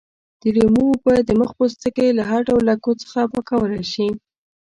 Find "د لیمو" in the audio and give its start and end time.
0.41-0.83